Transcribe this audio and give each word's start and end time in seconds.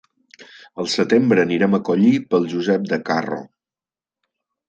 Al 0.83 0.87
setembre 0.93 1.43
anirem 1.43 1.77
a 1.77 1.81
collir 1.89 2.13
pel 2.31 2.49
Josep 2.55 2.89
de 2.93 3.01
Carro. 3.11 3.39